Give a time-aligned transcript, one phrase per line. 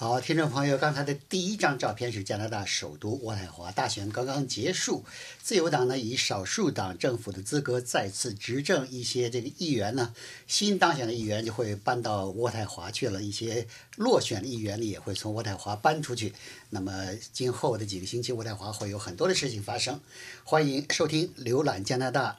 [0.00, 5.04] 好，听众朋友，刚才的第一张照片是加拿大首都渥太华大选刚刚结束，
[5.42, 10.14] 自由党呢以少数党政府的资格再次执政，一些这个议员呢
[10.46, 16.32] 新当选的议员就会搬到渥太华去了，一些落选的议员呢也会从渥太华搬出去。
[16.70, 20.00] 那么今后的几个星期，渥太华会有很多的事情发生。
[20.44, 22.38] 欢迎收听浏览加拿大。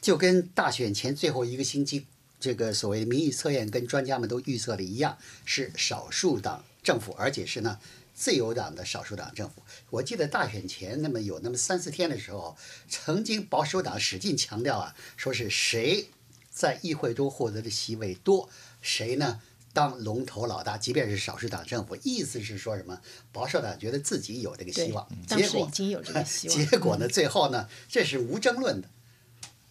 [0.00, 2.08] 就跟大选前最后一个星期。
[2.42, 7.78] 这个所谓的民意测验跟专家们都预测的一样，是少数党政府，而且是呢
[8.12, 9.62] 自由党的少数党政府。
[9.90, 12.56] 我记得大选前那么有那么三四天的时候，
[12.88, 16.08] 曾经保守党使劲强调啊，说是谁
[16.50, 19.40] 在议会中获得的席位多，谁呢
[19.72, 21.96] 当龙头老大，即便是少数党政府。
[22.02, 23.00] 意思是说什么？
[23.30, 26.58] 保守党觉得自己有这个希望，结果已经有这个希望。
[26.58, 28.88] 结果呢，最后呢，这是无争论的，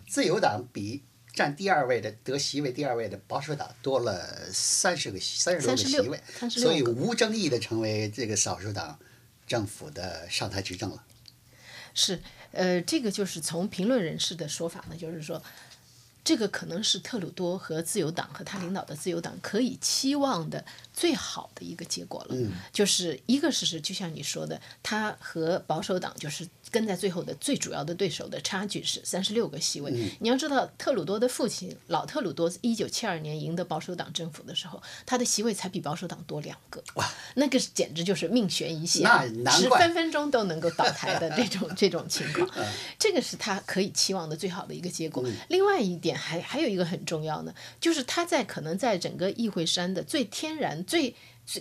[0.07, 1.03] 自由党比。
[1.33, 6.19] 占第二位的得席位第二位的保守党多了三十个三十多个席位，
[6.49, 8.99] 所以无争议的成为这个少数党
[9.47, 11.03] 政府的上台执政了。
[11.93, 12.21] 是，
[12.51, 15.41] 呃，这个就是从评论人士的说法呢，就是说，
[16.23, 22.35] 这个可能是特鲁多和自由党和他领导的自由党可以期望的最好的一个结果了。
[22.35, 26.47] 嗯，就是一个事实，就像你说的，他和保守党就是。
[26.71, 29.91] 跟在最后的最主要的对手的差距是三十六个席位。
[30.21, 36.81] 你要知道，特鲁多的父亲老特鲁多一九七二年赢得保守党政府的时候，他的席位才比保守党多两个。
[36.93, 37.05] 哇，
[37.35, 39.05] 那个简直就是命悬一线，
[39.51, 42.49] 是分分钟都能够倒台的这种这种情况。
[42.97, 45.21] 这个是他可以期望的最好的一个结果。
[45.49, 51.15] 另外一点还还有一个很重要呢，就是他在可能在整个议会山的最天然、最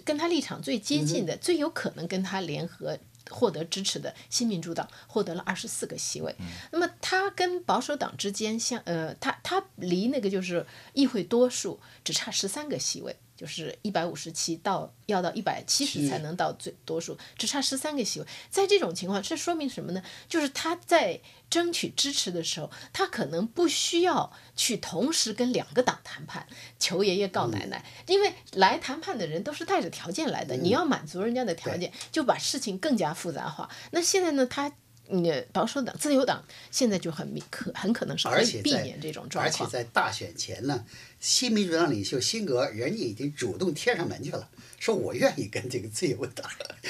[0.04, 2.98] 跟他立场最接近的、最有可能跟他联合。
[3.28, 6.34] 获得支持的新民主党获得了二十四个席位，
[6.72, 13.14] 那么他跟保守党之间相呃，他他离那个就是议会多数只差十三个席位。
[13.40, 18.26] 就是一百五十七到要到一百七十才能到最多数，只差十三个席位。
[18.50, 20.02] 在这种情况，这说明什么呢？
[20.28, 21.18] 就是他在
[21.48, 26.46] 争取支持的时候，他可能不需要去同时跟两个党谈判，
[26.78, 27.82] 求爷爷告奶奶。
[28.06, 33.70] 因为来谈判的人都是带着条件来的，你要满足人家的条件，就把事情更加复杂化。
[33.92, 34.70] 那现在呢，他。
[35.10, 39.44] 你保守党、自由党现在就很可很可能是可以避免这种状况。
[39.44, 40.84] 而且在大选前呢，
[41.20, 44.48] 新民主党领袖辛格人家已经主动贴上门去了，
[44.78, 46.48] 说我愿意跟这个自由党，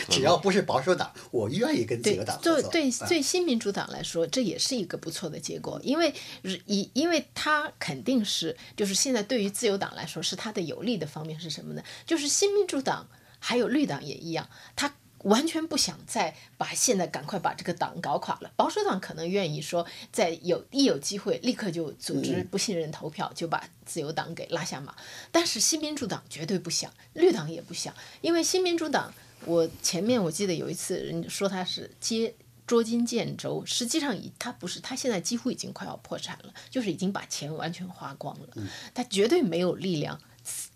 [0.08, 2.70] 只要不是保守党，我愿意跟自由党合作。
[2.70, 6.14] 对对对，新民主党来说，这也是一个不错的结果，因为
[6.66, 11.82] 以因为他肯定是就是现在对于自由党来说，是他的有利的方面是什么呢？
[12.06, 13.08] 就是新民主党
[13.38, 14.94] 还有绿党也一样，他。
[15.24, 18.50] 完全不想再把现在赶快把这个党搞垮了。
[18.56, 24.94] 保守党可能愿意说，在有一有机会立刻就组织不信任投票，就把自由党给拉下马。
[25.30, 29.12] 但是新民主党绝对不想，绿党也不想，因为新民主党，
[29.44, 32.34] 我前面我记得有一次人说他是接
[32.66, 38.48] 捉襟见肘，实际上已他不是，他现在几乎已经快要破产了，就是已经把钱完全花光了，
[38.94, 40.18] 他绝对没有力量。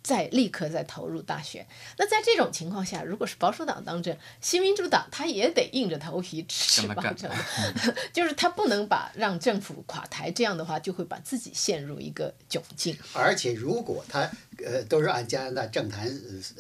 [0.04, 1.66] 再立刻再投入大选，
[1.96, 7.32] 那在这种情况下，如果是保守党当政，新民主党他也得硬着头皮支持保守党，
[8.12, 12.94] 就是他不能把让政府垮台，这样的话就会把自己陷入一个窘境。
[13.14, 14.30] 而且如果他
[14.62, 16.06] 呃都是按加拿大政坛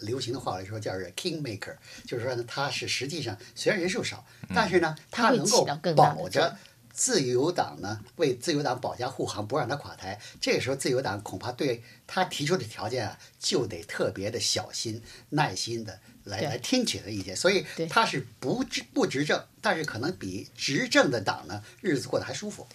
[0.00, 1.76] 流行的话来说，叫是 king maker，
[2.06, 4.24] 就是说呢，他是实际上虽然人数少，
[4.54, 6.56] 但是呢，他能够保着。
[6.94, 10.20] 自由党呢，为自由党保驾护航，不让他垮台。
[10.40, 17.34] 这个时候，自由党恐怕对他提出的条件啊，就得特别的小心、耐心的来来听取的意见。
[17.34, 22.66] 所以他是不执不执政，但是可能比执政的党呢，日子过得还舒服。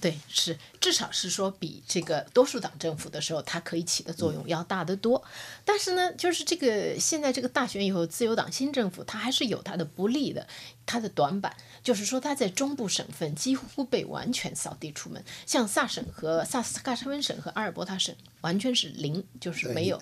[0.00, 5.22] 对，是至少是说比这个多数党政府的时候，它可以起的作用要大得多。
[5.64, 10.46] 但是呢，就是这个现在这个大选以后，自由党新政府它还是有它的不利的，
[10.86, 20.00] 它的短板就是说它在中部省份几乎被完全扫地出门，像萨省和萨斯喀彻温省和阿尔伯塔省完全是零，就是没有。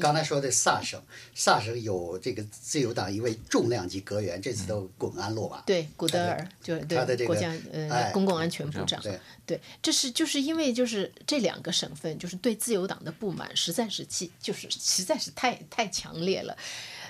[0.00, 1.00] 刚才说的萨省，
[1.34, 5.60] 萨省有这个自由党一位重量级阁员，这次都滚安落马。
[5.62, 9.00] 对，古德尔就是他的这个对国家呃哎公共安全部长。
[9.02, 16.56] 对，对，这是就是因为就是这两个省份就是对自由党的不满实在是气，就是实在是太太强烈了。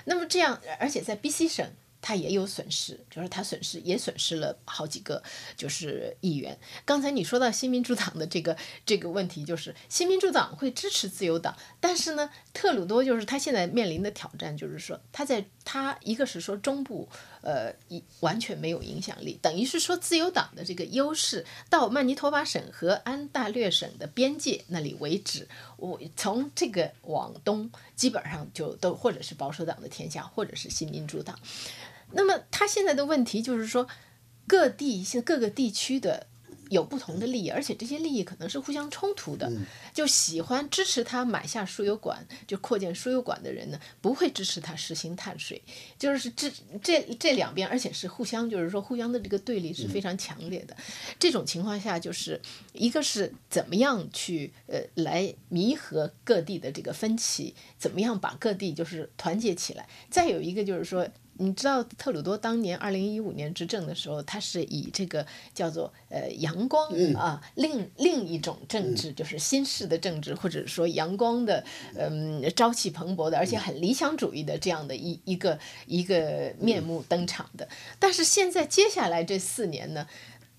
[0.05, 1.65] 那么这样，而且在 B.C 省。
[2.03, 5.23] 他也有损失，就是他损失也损失了好几个，
[5.55, 6.59] 就是议员。
[6.83, 17.07] 刚才你说到新民主党的这个这个问题，就是新民主党会支持自由党，但是呢，特鲁多就是他现在面临的挑战，就是说他在他一个是说中部，
[17.41, 25.47] 呃，一完全没有影响力，等于是说自由党的这个优势到曼尼托巴省和安大略省的边界那里为止，
[25.77, 31.39] 我从这个往东基本上就都或者是保守党的天下，或者是新民主党。
[32.13, 33.87] 那么他现在的问题就是说，
[34.47, 36.27] 各地现各个地区的
[36.69, 39.51] 有不同的利益，而且这些利益可能是互相冲突的。
[39.93, 45.61] 就喜欢支持他买下输油管，就扩建输油管的人呢，不会支持他实行碳税，
[45.99, 46.51] 就是这
[46.81, 50.75] 这这两边，而且是互相，就是说互相的这个对立是非常强烈的。
[51.19, 61.07] 这种情况下，就是一个是怎么样去呃来弥合各地的这个分歧，怎么样把各地就是团结起来，再有一个就是说。
[61.37, 71.63] 你知道特鲁多当年二零一五年执政的时候，他是以这个叫做呃阳光啊，另另一种政治，就是新式的政治，或者说阳光的，
[71.97, 77.67] 嗯，朝气蓬勃的，而且很理想主义的这样的一一个一个面目登场的。
[77.99, 80.07] 但是现在接下来这四年呢，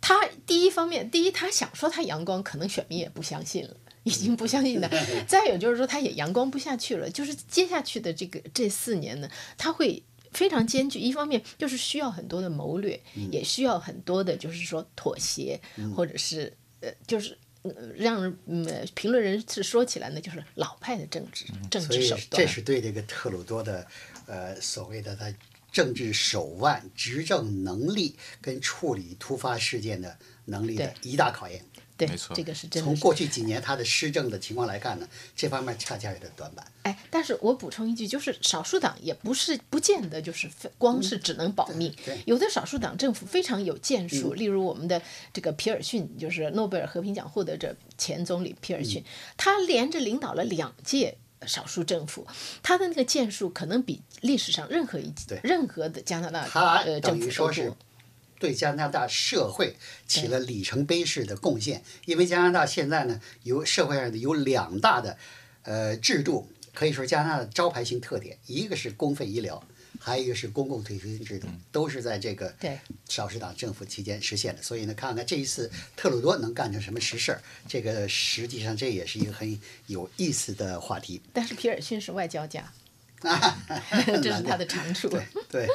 [0.00, 3.76] 他第一方面，第一他想说他阳光，可能选民也不相信了。
[4.04, 4.90] 已经不相信了，
[5.26, 7.08] 再有就是说，他也阳光不下去了。
[7.08, 10.02] 就是接下去的这个这四年呢，他会
[10.34, 10.98] 非常艰巨。
[10.98, 13.00] 一方面就是需要很多的谋略，
[13.32, 15.58] 也需要很多的，就是说妥协，
[15.96, 22.46] 或者是呃，就是呃让嗯评论人士说起来呢，就是老派的政治政治手段这。
[22.46, 23.86] 是对这个特鲁多的
[24.26, 25.32] 呃所谓的他
[25.72, 31.64] 政治手腕、执政能力跟处理突发事件的能力的一大考验。
[31.96, 32.96] 对没，错这个是真的是。
[32.96, 36.66] 从过去几年他的施政的情况来看呢，这方面恰恰有点短板。
[36.82, 45.00] 哎，但是我补充一句，就是少数党也不是不见得就是非光是只能保命，对有的少数党政府非常有建树，例如我们的
[45.32, 49.04] 这个皮尔逊，就是诺贝尔和平奖获得者前总理皮尔逊，
[49.36, 51.16] 他连着领导了两届。
[51.46, 52.26] 少数政府，
[52.62, 56.48] 他的那个建树可能比历史上任何一对任何的加拿大
[56.86, 57.76] 呃政府都。
[58.44, 59.74] 对加拿大社会
[60.06, 65.16] 起了里程碑式的贡献，因为加拿大现在呢有社会上的有两大的
[65.62, 69.66] 呃制度，可以说加拿大的招牌性特点，一个是公费医疗，
[69.98, 74.62] 还有一个是公共退休金制度，都是在这个对少时党政府期间实现的。
[74.62, 81.22] 所以呢，看看这一次特鲁多能干成什么实事儿，这个实际上这也是一个很有意思的话题。
[81.32, 82.70] 但是皮尔逊是外交家，
[84.22, 85.08] 这是他的长处。
[85.48, 85.66] 对，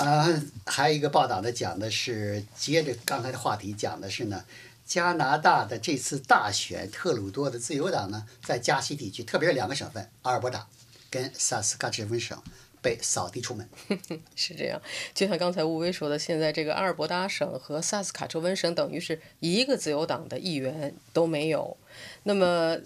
[0.00, 0.26] 啊、
[0.64, 4.46] 还有一个报道呢，讲的是接着刚才的话题，讲的是呢，
[4.86, 10.66] 加拿大的这次大选，特鲁多的自由党呢，在加西地区，特别是两个省份，阿尔伯塔
[11.10, 12.42] 跟萨斯喀彻温省
[12.80, 13.68] 被扫地出门。
[14.34, 14.80] 是这样，
[15.12, 21.76] 就像刚才吴威说的，现在这个阿尔伯达省和萨斯卡彻温省等于是一个自由党的议员都没有。
[22.22, 22.78] 那么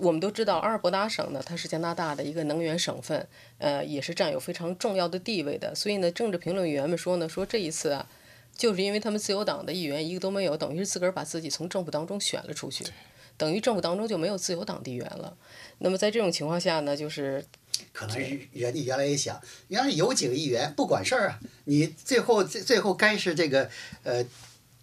[0.00, 3.26] 我们都知道，阿尔伯达省呢，它是加拿大的一个能源省份，
[3.58, 5.74] 呃，也是占有非常重要的地位的。
[5.74, 8.08] 所以呢，政治评论员们说呢，说这一次啊，
[8.56, 12.84] 就是因为他们自由党的议员一个都没有，等于是自个儿把自己从政府当中选了出去，
[13.36, 15.36] 等于政府当中就没有自由党的议员了。
[15.78, 17.44] 那么在这种情况下呢，就是
[17.92, 23.70] 可能是人家原来也想，原来有几个议员不管事儿啊，你最后最最后该是这个
[24.02, 24.24] 呃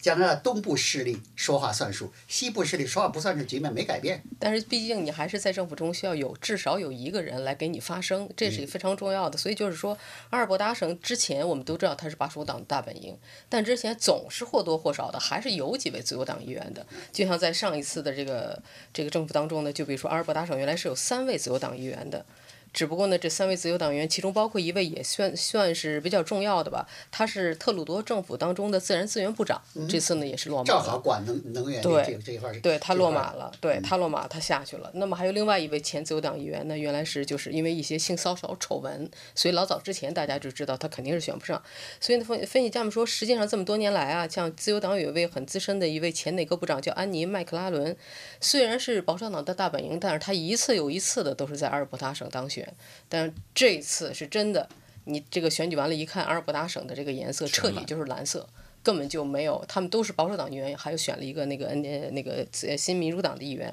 [0.01, 4.23] 加拿大东部势力说话算数，西部势力说话不算数，局面没改变。
[4.39, 9.37] 但是毕竟你还是在政府中需要有至少有一个人来给你发声，这是非常重要的。
[9.37, 9.97] 所以就是说，
[10.31, 13.17] 阿尔伯达省之前我们都知道他是保守党的大本营，
[13.47, 16.85] 但之前总是或多或少的还是有几位自由党议员的。
[17.11, 22.25] 就像在上一次的这个这个政府当中呢，就比如说阿尔伯达省原来是有三位自由党议员的。
[22.73, 30.99] 只不过呢，这三位自由党员，其中包括一位也算算是比较重要的吧，他是特鲁多政府当中的自然资源部长，这次呢也是落马正好了。
[30.99, 34.89] 管能能源对这这一块儿对他落马了，对他落马，他下去了。
[34.93, 41.61] 那么还有另外一位前自由党议员呢，原来是就是因为一些性骚扰丑闻，所以老早之前大家就知道他肯定是选不上。
[41.99, 47.95] 所以呢，分分析家们说，实际上这么多年来啊，像自由党有一位很资深的一位前内阁部长叫安妮麦克拉伦，
[48.39, 52.60] 虽然是保守党的大本营，但是他一次又一次的都是在阿尔伯塔省当选。
[53.07, 54.67] 但是这次是真的，
[55.05, 58.47] 你这个选举完了，一看阿尔伯塔省的这个颜色彻底就是蓝色。
[58.83, 63.71] 根本就没有，他们都是保守党议员，还有选了一个那个呃那个呃新民主党的议员。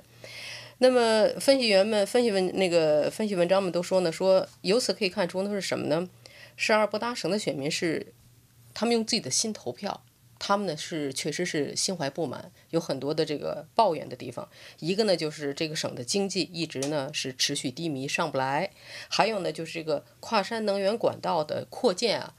[0.80, 6.06] 那么分析员们分析文那个分析文章们都说呢，说由此可以看出那是什么呢？
[6.56, 8.12] 是阿尔伯达省的选民是
[8.74, 10.02] 他们用自己的心投票，
[10.38, 14.48] 他们呢是确实是心怀不满，有很多的这个抱怨的地方。
[14.78, 18.70] 一个呢就是这个省的经济一直呢是持续低迷，上不来；
[19.08, 22.34] 还有呢就是这个跨山能源管道的扩建啊。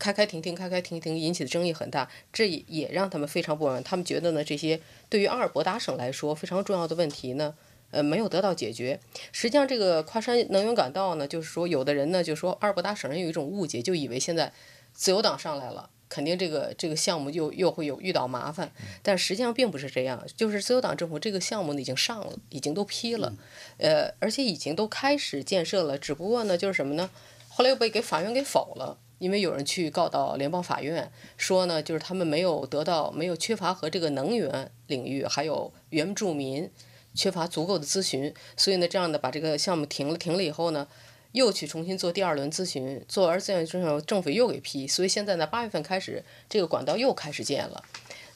[0.00, 3.82] 开开停停，开开停停，引起的争议很大，这也让他们非常不满。
[3.82, 7.52] 他们觉得呢，这些对于阿尔伯达省来说非常重要的问题呢，
[7.90, 9.00] 呃，没有得到解决。
[9.32, 14.52] 实际上，这个跨山能源管道呢，就是说，有的人呢就说阿尔伯达省人有一种误解，就以为现在
[14.92, 18.70] 自由党上来了，肯定这个这个项目又又会有遇到麻烦。
[19.02, 23.32] 但实际上并不是这样，就是自由党政府这个项目呢已经上了，已经都批了，
[23.78, 25.98] 呃，而且已经都开始建设了。
[25.98, 27.10] 只不过呢，就是什么呢？
[27.48, 28.98] 后来又被给法院给否了。
[29.18, 36.70] 因为有人去告到联邦法院，说呢，就是他们没有得到，没有缺乏和这个能源领域还有原住民
[37.16, 40.86] 缺乏足够的咨询，所以呢，这样的把这个项目停了，停了以后呢，
[41.32, 47.82] 又去重新做第二轮咨询，做完这样之后，政府又给批，所以现在呢，八月份开始这个管道又开始建了，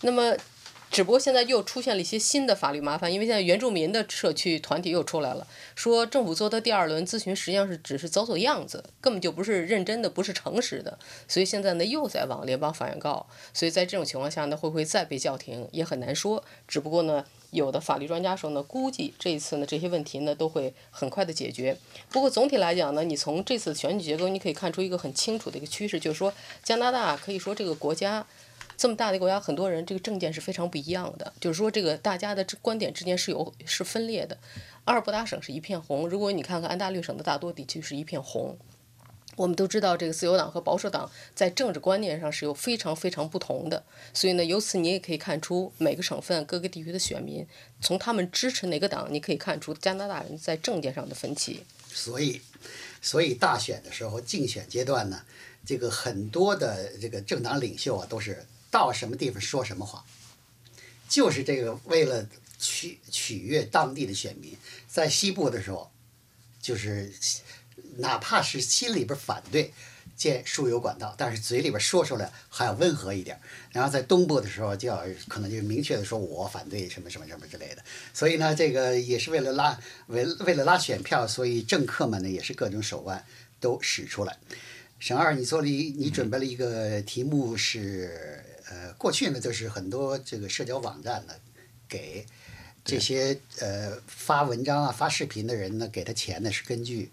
[0.03, 0.37] 那么。
[0.91, 16.45] 只不过现在又出现了一些新的法律麻烦，因为现在原住民的社区团体又出来了，说政府做的第二轮咨询实际上是只是走走样子，根本就不是认真的，不是诚实的，所以现在呢又在往联邦法院告，所以在这种情况下呢，会不会再被叫停也很难说。
[16.69, 21.77] 只不过呢，有的法律专家说呢，估计这一次呢这些问题呢都会很快的解决。
[22.11, 26.33] 不过总体来讲呢，你从这次选举结构你可以看出一个很清楚的一个趋势，就是说
[26.65, 28.27] 加拿大可以说这个国家。
[28.75, 34.37] 这么大的国家，很多人这个政见是非常不一样的，就是说这个大家的观点之间是有是分裂的。
[34.87, 38.57] 阿尔伯达省是一片红，如果你看看安大略省的大多地区是一片红。
[39.37, 47.47] 我们都知道，这个自由党和保守党在政治观念上是有非常非常不同的，所以呢，由此你也可以看出每个省份各个地区的选民
[47.81, 51.63] 从他们支持哪个党，你可以看出加拿大人在政见上的分歧。
[51.93, 52.41] 所以，
[53.01, 55.23] 所以大选的时候，竞选阶段呢，
[55.65, 58.45] 这个很多的这个政党领袖啊，都是。
[58.73, 60.03] 到什么地方说什么话，
[61.07, 62.27] 就是这个为了
[62.59, 64.57] 取取悦当地的选民。
[64.89, 65.93] 在西部的时候，
[66.63, 67.13] 就是
[67.99, 69.73] 哪怕是心里边反对
[70.17, 73.39] 建输油管道，但是嘴里边说出来还要温和一点。
[73.71, 77.83] 然后在东部的时候，就要可能就明确的说我反对什么什么什么之类的。
[78.13, 83.25] 所以呢，这个也是为了拉为为了拉选票，所以政客们呢也是各种手腕
[83.61, 84.37] 都使出来。
[84.99, 88.45] 沈二，你做了一你准备了一个题目是。
[88.71, 91.35] 呃，过去呢，就是很多这个社交网站呢，
[91.87, 92.25] 给
[92.83, 97.11] 这些呃发文章啊、发视频的人呢，给他钱呢是根据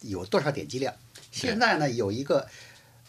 [0.00, 0.94] 有多少点击量。
[1.30, 2.48] 现在呢，有一个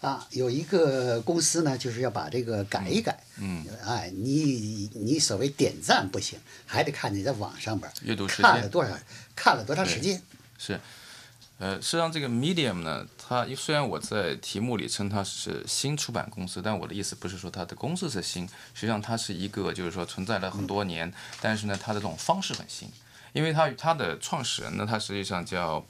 [0.01, 3.21] 啊，有一个公司呢，就是要把这个改一改。
[3.37, 3.65] 嗯。
[3.85, 8.97] 哎，你你所谓点赞不行，还得看你在网上边阅读时间看了多少，
[9.35, 10.21] 看了多长时间。
[10.57, 10.79] 是。
[11.57, 22.89] 呃，实际上这个 Medium 呢，它虽然我在题目里称它是新出版公司，但我的意思不是说它的公司是新，实际上它是一个就是说存在了很多年，但是呢，它的这种方式很新，
[23.33, 25.85] 因为它它的创始人呢，他实际上叫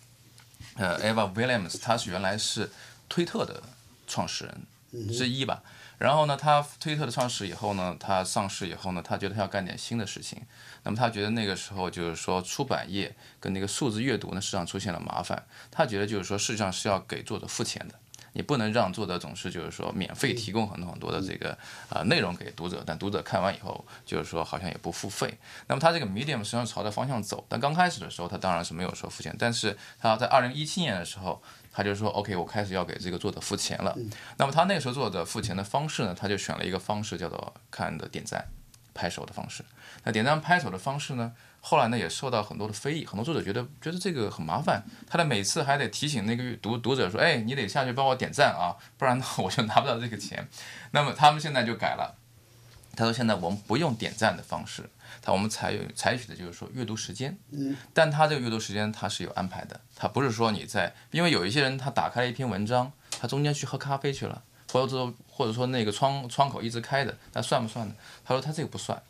[0.75, 2.69] 呃 Eva Williams，他是原来是
[3.07, 3.61] 推特的
[4.07, 5.61] 创始人之一吧。
[5.97, 10.41] 然后呢，他推特的创始以后呢，他上市以后呢，他觉得他要干点新的事情。
[10.83, 15.45] 那么他觉得那个时候就是说出版业跟那个数字阅读呢，市场出现了麻烦。
[15.69, 17.95] 他觉得就是说，事实际上是要给作者付钱的，
[18.33, 21.57] 你不能让作者总是就是说免费提供很多很多的这个
[21.89, 25.33] 呃内容给读者，但读者看完以后就是说好像也不付费。
[25.67, 31.41] 那么他这个 Medium 实际上朝着方向走，但刚开始的时候他当然是没有说付钱，但是他在二零一七年的时候。
[31.71, 33.95] 他就说：“OK，我开始要给这个作者付钱了。
[34.37, 38.43] 那么他那个时候做的付钱的方式呢，他就选了一个方式，叫做看的点赞、
[38.93, 39.63] 拍手的方式。
[40.03, 50.47] 那点赞、拍手的方式呢，后来呢也受到很多的非议，很多作者觉得觉得这个很麻烦，他的每次还得提醒那个读读者说：‘哎，你得下去帮我点赞啊，不然呢我就拿不到这个钱。
[50.91, 52.15] ’那么他们现在就改了。”
[52.95, 54.89] 他说现在我们不用点赞的方式，
[55.21, 57.37] 他我们采采取的就是说阅读时间。
[57.51, 67.93] 嗯，但他这个阅读时间他是有安排的，他不是说你在，因为有一些人他打开了一篇文章，他中间去喝咖啡去了，或者说或者说那个窗窗口一直开的，那算不算呢？
[68.23, 69.01] 他说他这个不算，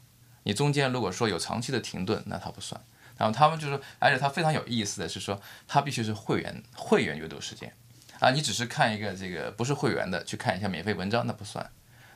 [0.44, 2.80] 你中间如果说有长期的停顿，那他不算。
[3.18, 7.74] 然后他们就说，而且他非常有意思的是说，他必须是会员会员阅读时间，
[8.20, 11.70] 啊，你只是看一个这个不是会员的去看一下免费文章，那不算。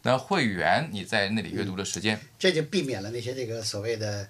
[0.04, 4.28] 那会员你在那里阅读的时间，这就避免了那些这个所谓的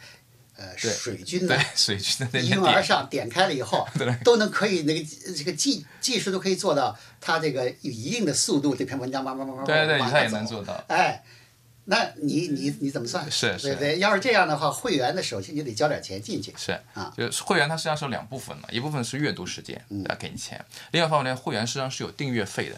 [0.56, 3.88] 呃水军对呢，水军的那一些点，拥而上，点开了以后，
[4.24, 5.06] 都能可以那个
[5.36, 10.46] 这个技技术都可以做到，它这个有一定的速度，这篇文章慢慢慢慢对对他也能。
[10.46, 10.84] 做到。
[10.88, 11.24] 哎，
[11.86, 13.30] 那你你你怎么算？
[13.32, 14.00] 是是对对？
[14.00, 16.54] 要是这样的话，会员的首先你得交点钱进去。
[16.58, 20.58] 是啊，就是会员它实际上是有两部分嘛，一部分是阅读时间，要给你钱；
[20.92, 22.76] 另外一方面呢，会员实际上是有订阅费的。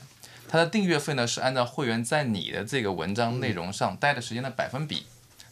[0.48, 5.05] 它的订阅费呢是按照会员在你的这个文章内容上待的时间的百分比，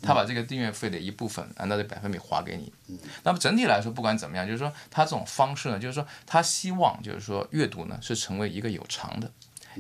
[0.04, 2.72] 他把这个订阅费的一部分按照这百分比划给你。
[3.24, 9.32] 那么整体来说，不管怎么样，就是说他这种方式呢，就是说他希望就是说阅读呢是成为一个有偿的。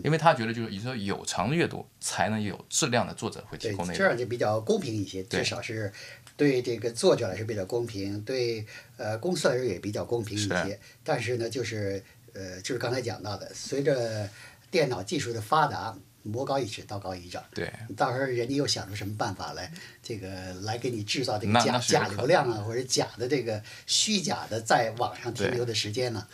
[0.03, 4.17] 因为他觉得就是你说有偿的阅读才能有质量的作者会提供，内容这样。
[4.17, 5.93] 就比较公平一些，至少是
[6.35, 8.65] 对这个作者来说比较公平，对
[8.97, 10.79] 呃公司来说也比较公平一些。
[11.03, 12.03] 但是呢，就是
[12.33, 14.27] 呃，就是刚才讲到的，随着
[14.71, 17.43] 电脑技术的发达，魔高一尺，道高一丈。
[17.53, 26.27] 对，到时候人家又想出什么办法来，这个来给你制造这个假假流量啊，或者假的这个虚假的在网上停留的时间呢，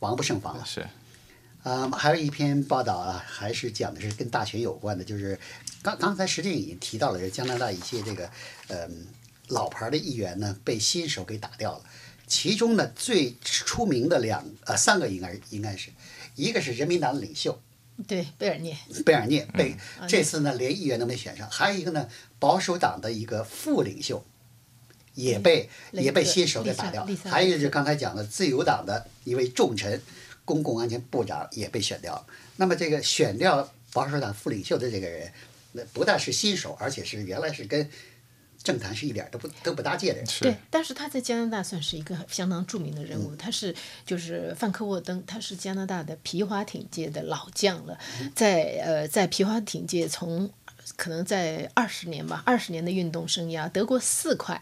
[0.00, 0.64] 防不胜防了。
[0.64, 0.86] 是
[1.64, 5.38] 嗯，还有一篇报道啊，还是讲的是跟大选有关的，就是
[5.82, 8.30] 刚刚才实际已经提到了，这加拿大一些这个
[8.68, 9.06] 嗯
[9.48, 11.84] 老牌的议员呢被新手给打掉了，
[12.28, 15.90] 其中呢最出名的两呃三个应该是应该是，
[16.36, 17.60] 一个是人民党的领袖
[18.06, 24.24] 对，贝尔涅，贝尔涅被嗯这次呢连议员都没选上，还有一个呢保守党的一个副领袖。
[25.14, 30.00] 也被也被新手给打掉还有就是雷特刚才讲的自由党的一位重臣，
[30.44, 32.24] 公共安全部长也被选掉了。
[32.54, 35.32] 那么这个选掉保守党副领袖的这个人，
[35.72, 37.90] 那不但是新手，而且是原来是跟
[38.62, 40.26] 政坛是一点儿都不都不搭界的人。
[40.40, 43.74] 对，但是他在加拿大算是一个相当著名的人物，他是
[44.04, 47.98] 就是范克沃登，他是加拿大的皮划艇界的老将了，
[48.34, 50.50] 在呃在皮划艇界从
[50.96, 54.60] 可能在二十年吧，二十年的运动生涯得过四块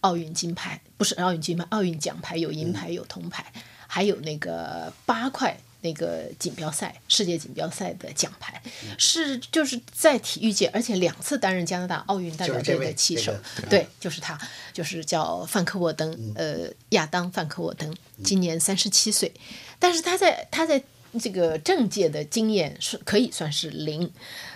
[0.00, 3.52] 奥运金牌，不是奥运金牌，奥运奖牌有银牌有铜牌，
[3.86, 5.58] 还有那个八块。
[5.82, 8.62] 那个锦标赛，世界锦标赛的奖牌
[8.98, 14.38] 是就是在体育界，而且两次担任加拿大奥运代表队的旗手这个，对，就是他，
[14.72, 19.32] 就是叫范克沃登，呃，亚当范克沃登，今年三十七岁，
[19.78, 20.82] 但是他在他在
[21.20, 24.12] 这个政界的经验是可以算是零。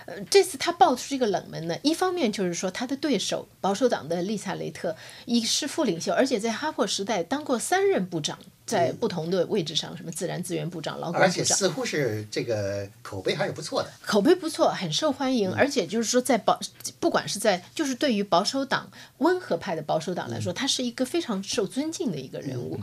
[0.07, 13.91] 呃，这次他爆出这个冷门呢，一方面就是说他的对手保守党的丽萨雷特一是副领袖，而且在哈珀时代当过三任部长，在不同的位置上，什么自然资源部长、劳工而部长，且似乎是这个口碑还是不错的。
[14.07, 16.59] 口碑不错，很受欢嗯迎，而且就是说，在保
[16.99, 22.81] 不管是在就是对于保守党温和派的保守党来嗯说，他是一个非常受尊敬的一个人物。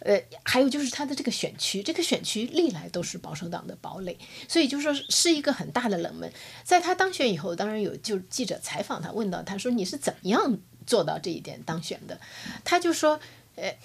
[0.00, 6.32] 呃，还有就是他的这个选区，这个选区历来都是保守党的堡垒，所以就是说是一个很大的冷门。
[6.62, 12.18] 在他当选以后，当然有就记者采访他，问到他说你是怎么样做到这一点当选的？
[12.64, 13.18] 他就说，
[13.56, 13.76] 呃，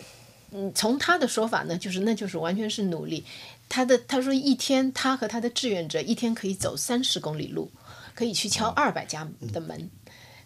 [0.53, 3.25] 嗯，从他的说法呢，就是那就是完全是努力。
[3.67, 7.71] 他的他说一天他和他的志愿者一天可以走三十公里路，
[8.13, 9.89] 可以去敲二百家的门。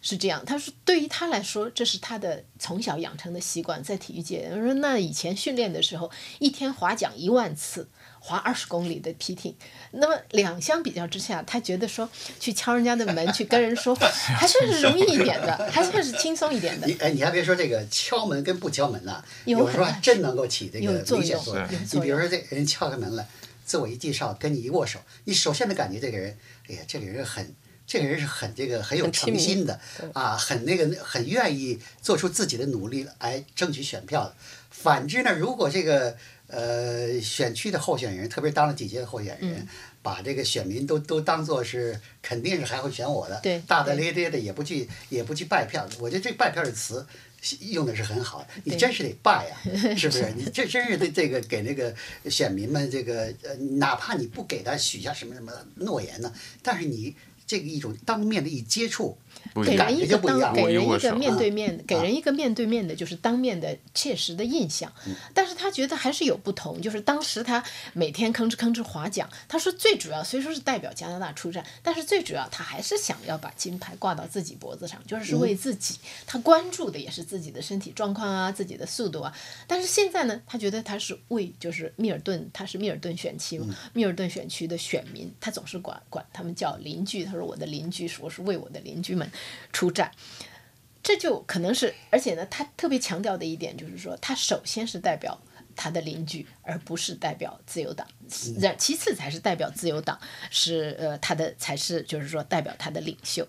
[0.00, 4.48] 是这样，他说对于他来说，这是他的从小养成的习惯，在体育界。
[4.48, 7.88] 他说那以前训练的时候，一天划桨一万次，
[8.20, 9.54] 划二十公里的皮艇。
[9.92, 16.94] 那么两相比较之下，他觉得说去敲人家的门，去跟人说话， 还算是容易一点的，还算是轻松一点的你。
[16.94, 21.68] 哎，你还别说这个敲门跟不敲门呐、有有时候还真能够起这个有作用明显作用。
[21.92, 23.26] 你比如说这人敲开门来，
[23.64, 26.36] 自我一介绍，跟你一握手，你首先的感觉这个人，
[26.68, 27.54] 哎呀，这个人很。
[27.90, 29.80] 这个人是很这个很有诚心的
[30.12, 34.34] 啊，很那个很愿意做出自己的努力来争取选票的。
[34.68, 36.14] 反之呢，如果这个
[36.48, 39.68] 呃选区的候选人，特别是当了几届的候选人，嗯
[40.02, 45.86] 把这个选民都都当做是肯定是还会选我的，对大大咧咧的也不去也不去拜票。
[46.00, 47.06] 我觉得这拜票的词
[47.60, 49.56] 用的是很好，你真是得拜呀、
[49.96, 50.32] 是不是？
[50.34, 51.94] 你这真是对这个给那个
[52.30, 56.32] 选民们这个呃，哪怕你不给他许下什么什么诺言呢，
[56.62, 57.14] 但是你
[57.48, 59.18] 这个一种当面的一接触，
[59.66, 60.38] 给人一个当。
[60.54, 64.92] 给人一个面对面，给啊人一个面对面的，就是当面的切实的印象。
[65.06, 79.32] 嗯但是他觉得还是有不同，就是当时他每天吭哧吭哧划桨，他说最主要虽说是代表加拿大出战，但是最主要他还是想要把金牌挂到自己脖子上，就是是为自己，他关注的也是自己的身体状况啊，自己的速度啊。
[79.66, 89.30] 但是现在呢，他觉得他是为就是密尔顿，他是密尔顿选区嘛，密尔顿选区的选民，他总是管管他们叫邻居，他说我的邻居是我是为我的邻居们
[89.72, 90.10] 出战。
[91.02, 95.40] 这就可能是，而且呢，他特别强调的一点就是说，他首先是代表
[95.78, 98.04] 他的邻居，而不是代表自由党，
[98.58, 100.18] 然其次才是代表自由党，
[100.50, 103.46] 是呃他的才是就是说代表他的领袖。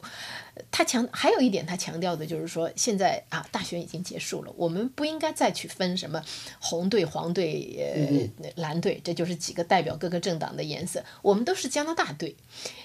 [0.70, 6.24] 他强还有一点，他强调的就是说，现在啊大选已经结束了，我们不应该再去分什么
[6.60, 12.36] 红队、黄队、呃蓝队，这就是几个代表各个政党的颜色，我们都是加拿大队。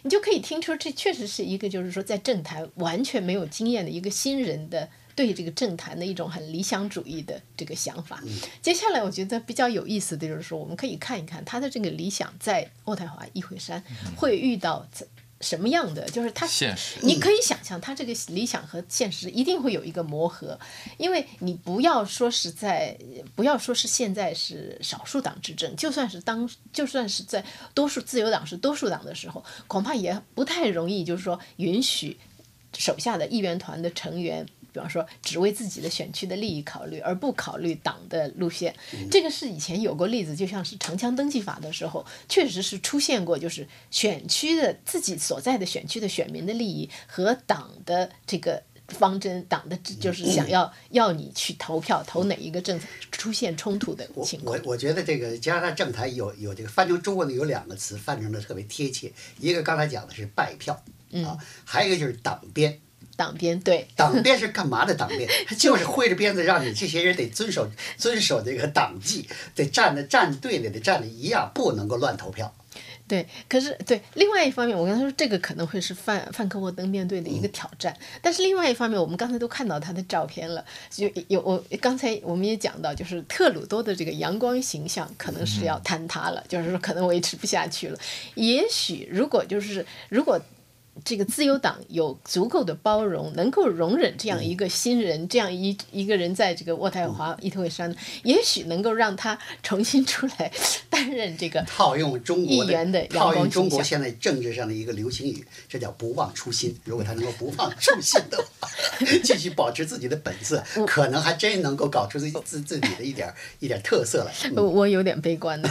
[0.03, 4.89] 你就可以听出，这确实是一个就是说在政坛完全没有经验的一个新人的。
[5.15, 8.23] 对这个政坛的一种很理想主义的这个想法。
[8.61, 13.83] 接下来我觉得比较有意思的就是说，我们可以看一看他的这个理想在渥太华议会山
[14.17, 15.07] 会遇到怎
[15.41, 20.59] 什么样的，就是他现实你可以想象，他这个理想和现实一定会有一个磨合，
[20.97, 22.97] 因为你不要说是在，
[23.35, 32.17] 不要说是现在是少数党执政，就算是当，就算是在多数自由党是多数党的时候，恐怕也不太容易，就是说允许
[32.79, 34.47] 手下的议员团的成员。
[34.75, 38.75] 比方说，只为自己的选区的利益考虑，而不考虑党的路线，
[39.09, 54.73] 这个是以前有过例子，就像是城乡登记法的时候，确实是出现过，就是选区的自己所在的选区的选民的利益和党的这个方针，党的就是想要要你去投票投哪一个政策出现冲突的情况我。
[54.73, 60.83] 我觉得这个加拿大政坛有有这个翻成中文的有两个词翻成的特别贴切，一个刚才讲的是拜票
[61.25, 62.81] 啊，还有一个就是党鞭。
[63.17, 64.95] 党鞭对党鞭是干嘛的？
[64.95, 72.55] 党鞭 就是挥着鞭子让你这些人得遵守遵守这个党纪，得站的站队里得站的一样，不能够乱投票。
[73.07, 87.99] 对，可是对另外一方面，我跟他说这个可能会是范范克沃登面对的一个挑战，但是另外一方面，我们刚才都看到他的照片了，就有我刚才我们也讲到，就是特鲁多的这个阳光形象可能是要坍塌了，就是说可能维持不下去了。
[88.37, 90.41] 也许如果就是如果。
[91.05, 100.53] 这个自由党有足够的包容，能够容忍这样一个新人，这样一一个人在这个渥太华伊特会山，也许能够让他重新出来
[100.95, 103.35] 担任这个套用中国的套。
[103.35, 106.75] 用中国现在政治上的一个流行语，这叫不忘初心。
[106.85, 108.69] 如果他能够不忘初心的话，
[109.25, 114.33] 继续保持自己的本色，可能还真能够搞出自己自自己的一点一点特色来。
[114.55, 115.69] 我我有点悲观的，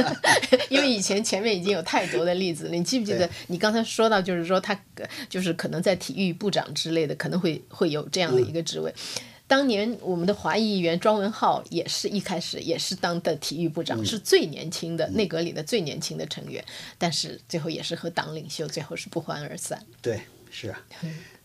[0.68, 2.70] 因为以前前面已经有太多的例子了。
[2.70, 8.92] 你记不记得你刚才说到，就是说他呃就是可能在体育部长之类的，可能会会有这样的一个职位。
[9.48, 16.62] 当年我们的华裔议员庄文浩也是一开始也是当的体育部长，是最年轻的内阁里的最年轻的成员，
[16.98, 19.82] 但是最后也是和党领袖最后是不欢而散。
[20.02, 20.78] 对，是啊，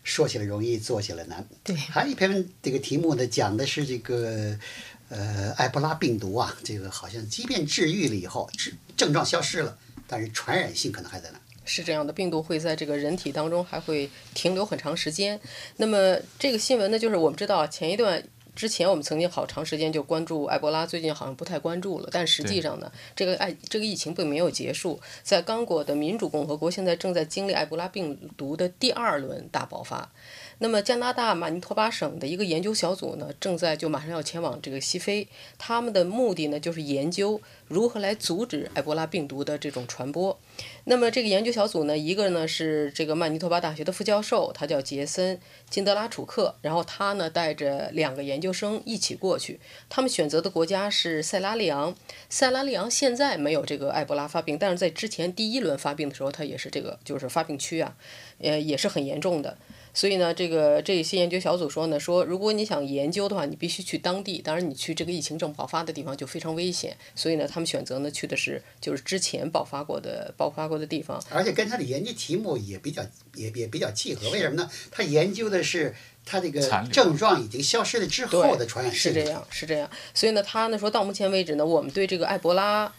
[0.03, 1.47] 说起来容易，做起来难。
[1.63, 4.59] 对还有一篇这个题目呢，讲的是这个
[5.07, 11.39] 呃埃博拉病毒啊，这个好像即便治愈了以后，治症状消失了，但是传染性可能还在那。
[11.65, 15.39] 是这样的，病毒会在这个人体当中还会停留很长时间。
[15.77, 18.23] 那么这个新闻呢，就是我们知道前一段
[18.55, 22.09] 之前我们曾经好长时间就关注埃博拉，最近好像不太关注了。
[22.11, 30.11] 但实际上呢，这个艾这个疫情并没有结束，在刚果的民主共和国现在正在经历埃博拉病毒的第二轮大爆发。
[30.59, 40.39] 那么加拿大马尼托巴省的一个研究小组呢，正在就马上要前往这个西非，他们的目的呢就是研究如何来阻止埃博拉病毒的这种传播。
[40.85, 45.37] 那么这个研究小组呢，一个呢是这个曼尼托巴大学的副教授，他叫杰森·
[45.69, 51.95] 金德拉楚克，然后他呢带着两个研究生一起过去，他们选择的国家是塞拉利昂。
[52.29, 57.95] 塞拉利昂现在没有这个埃博拉发病，但是在之前第一轮发病的时候，它也是这个就是发病区啊，
[58.39, 59.57] 呃也是很严重的。
[59.95, 64.41] 所以呢，这个这些研究小组说呢，说如果你想研究的话，你必须去当地。
[64.41, 66.97] 当然，你去这个疫情正爆发的地方就非常危险。
[67.13, 71.23] 所以呢，他们选择呢去的是就是之前爆发过的爆发的地方。
[71.29, 73.03] 而且跟他的研究题目也比较
[73.35, 74.29] 也也比较契合。
[74.29, 74.69] 为什么呢？
[74.91, 75.93] 他研究的是
[76.25, 79.11] 他这个症状已经消失了之后的传染性。
[79.11, 79.89] 是这样，是这样。
[80.13, 82.93] 所以呢，他呢说到目前为止呢，我们对这个埃博拉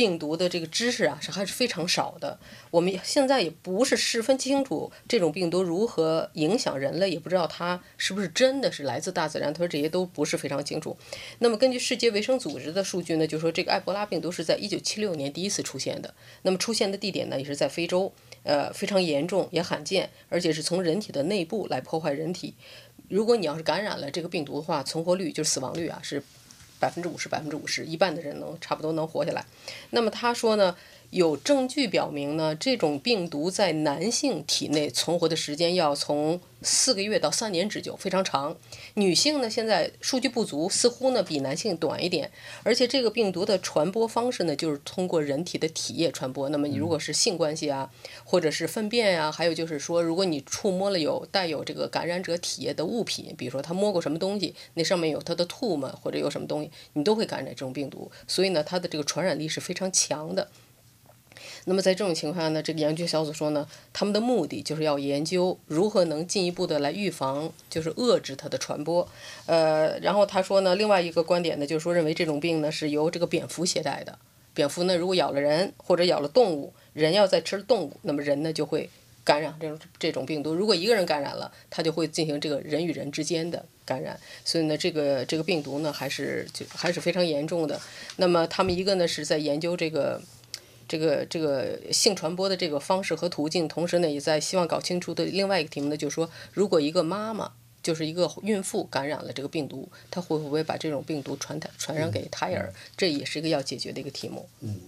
[0.00, 2.38] 病毒的这个知识啊是还是非常少的。
[2.70, 9.52] 我们现在也不是十分清楚这种病毒如何影响人类，也不知道它是不是真的是来自大自然。
[9.52, 10.96] 他说这些都不是非常清楚。
[11.40, 16.14] 那么根据世界卫生组织的数据呢，就说这个埃博拉病毒是在一九七六年第一次出现的。
[16.40, 18.10] 那么出现的地点呢也是在非洲。
[18.42, 22.54] 呃，非常严重，也罕见，而且是从人体的内部来破坏人体。
[23.10, 26.22] 如果你要是感染了这个病毒的话，存活率就是死亡率啊，是
[26.80, 29.44] 百分之五十，百分之五十，一半的人能差不多能活下来。
[29.90, 30.74] 那么他说呢？
[31.10, 38.56] 有证据表明呢，这种病毒在男性体内存活的时间要从四个月到三年之久，非常长。
[38.94, 42.30] 女性呢，现在数据不足，似乎呢比男性短一点。
[42.62, 46.48] 而且这个病毒的传播方式呢，就是通过人体的体液传播。
[46.50, 47.90] 那么你如果是性关系啊，
[48.22, 58.12] 或者是粪便呀，还有就是说，如果你触摸了有带有这个感染者体液的物品，比如说他摸过什么东西，那上面有他的唾沫或者有什么东西，你都会感染这种病毒。
[58.28, 60.48] 所以呢，它的这个传染力是非常强的。
[61.66, 69.06] 那么在这种情况下呢，这个研究小组说呢，他们的目的就是要研究如何能进一步的来预防，就是遏制它的传播。
[69.46, 74.18] 呃，然后他说呢，另外一个观点呢，就是说认为这种病呢是由这个蝙蝠携带的。
[74.54, 78.88] 蝙蝠呢，如果咬了人或者咬了动物，人要再吃了动物，那么人呢就会
[79.22, 80.54] 感染这种这种病毒。
[80.54, 84.18] 如果一个人感染了，他就会进行这个人与人之间的感染。
[84.44, 87.80] 所以呢，这个这个病毒呢还是就还是非常严重的。
[88.16, 90.20] 那么他们一个呢是在研究这个。
[90.90, 102.74] 这个这个性传播的这个方式和途径，同时呢，也在希望搞清楚的另外一个题目呢，就是说，如果一个妈妈就是一个孕妇感染了这个病毒，她会不会把这种病毒传传传染给胎儿？
[102.96, 104.48] 这也是一个要解决的一个题目。
[104.62, 104.80] 嗯，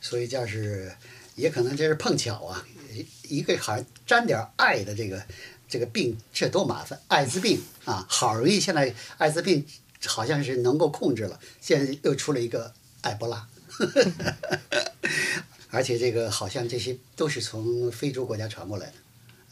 [0.00, 0.92] 所以这是
[1.36, 2.66] 也可能这是碰巧啊，
[3.28, 5.22] 一个好像沾点爱的这个
[5.68, 7.00] 这个病，这多麻烦！
[7.06, 9.64] 艾滋病啊，好容易现在艾滋病
[10.04, 13.46] 好像是能够控制了，现在又出了一个埃博拉。
[15.70, 18.92] 而且这个好像这些都是从非洲国家传过来的，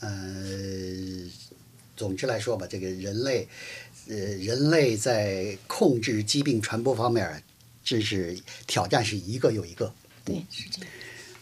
[0.00, 0.08] 呃，
[1.96, 3.48] 总之来说吧，这个人类，
[4.08, 7.42] 呃，人类在控制疾病传播方面，
[7.84, 9.92] 真是挑战是一个又一个。
[10.24, 10.90] 对，是这样。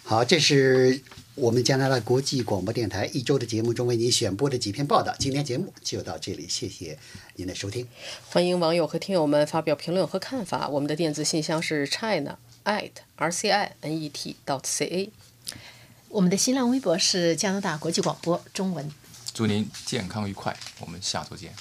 [0.02, 1.02] 好，这是
[1.34, 5.14] 我们加拿大国际广播电台一周的节目中为您选播的几篇报道。
[5.18, 6.98] 今天节目就到这里，谢谢
[7.36, 7.86] 您的收听。
[8.30, 10.68] 欢迎网友和听友们发表评论和看法。
[10.70, 12.38] 我们的电子信箱是 china。
[12.64, 13.72] At rcinet
[14.46, 15.10] dot ca，
[16.08, 18.90] 我们的新浪微博是加拿大国际广播中文。
[19.32, 21.54] 祝您健康愉快，我们下周见。